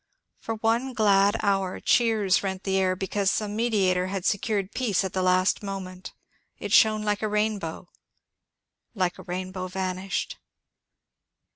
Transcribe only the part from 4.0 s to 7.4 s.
had secured peace at the last moment; it shone like a